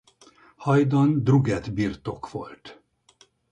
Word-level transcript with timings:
Hajdan 0.55 1.23
Drugeth-birtok 1.25 2.31
volt. 2.33 2.81